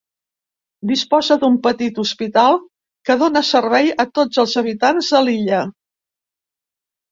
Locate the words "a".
4.07-4.07